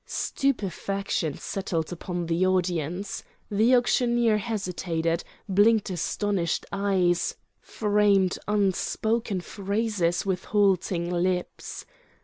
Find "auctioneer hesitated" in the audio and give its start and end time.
3.75-5.23